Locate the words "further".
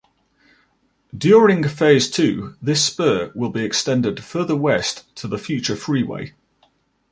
4.23-4.55